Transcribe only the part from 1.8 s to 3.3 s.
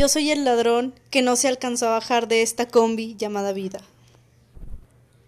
a bajar de esta combi